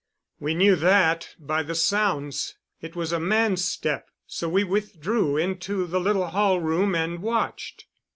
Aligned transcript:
We 0.39 0.55
knew 0.55 0.75
that 0.77 1.35
by 1.37 1.61
the 1.61 1.75
sounds. 1.75 2.55
It 2.81 2.95
was 2.95 3.11
a 3.11 3.19
man's 3.19 3.63
step—so 3.63 4.49
we 4.49 4.63
withdrew 4.63 5.37
into 5.37 5.85
the 5.85 5.99
little 5.99 6.25
hall 6.29 6.59
room 6.59 6.95
and 6.95 7.19
watched." 7.19 7.85